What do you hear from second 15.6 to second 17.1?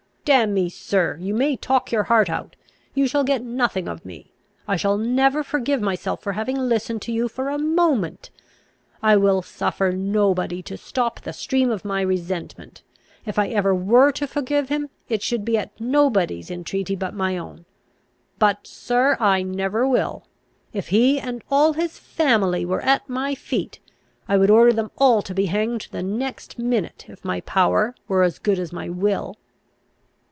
nobody's, entreaty